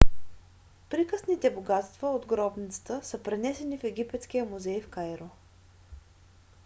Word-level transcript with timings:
приказните 0.89 1.49
богатства 1.51 2.07
от 2.09 2.25
гробницата 2.25 3.03
са 3.03 3.23
пренесени 3.23 3.77
в 3.77 3.83
египетския 3.83 4.45
музей 4.45 4.81
в 4.81 4.89
кайро 4.89 5.29